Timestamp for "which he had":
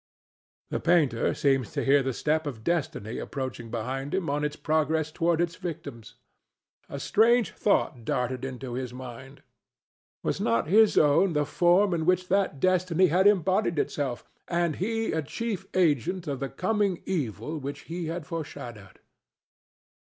17.59-18.25